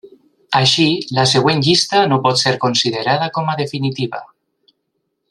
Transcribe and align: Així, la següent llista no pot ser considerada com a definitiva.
Així, 0.59 0.85
la 1.17 1.25
següent 1.33 1.61
llista 1.67 2.01
no 2.13 2.19
pot 2.25 2.41
ser 2.45 2.55
considerada 2.65 3.29
com 3.37 3.55
a 3.55 3.59
definitiva. 3.63 4.23